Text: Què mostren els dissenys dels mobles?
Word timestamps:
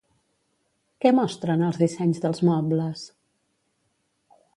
Què 1.03 1.11
mostren 1.17 1.61
els 1.67 1.77
dissenys 1.81 2.23
dels 2.23 2.41
mobles? 2.49 3.05